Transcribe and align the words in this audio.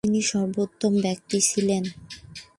তিনি 0.05 0.21
সর্বোত্তম 0.31 0.93
ব্যক্তি 1.05 1.37
ছিলেন। 1.49 1.83